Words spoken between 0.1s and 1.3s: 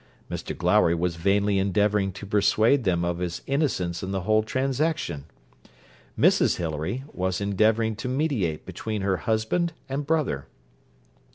Mr Glowry was